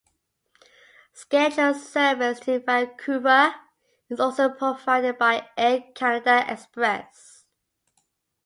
Scheduled 1.13 1.75
service 1.77 2.39
to 2.39 2.57
Vancouver 2.57 3.53
is 4.09 4.19
also 4.19 4.49
provided 4.49 5.19
by 5.19 5.47
Air 5.55 5.83
Canada 5.93 6.43
Express. 6.51 7.45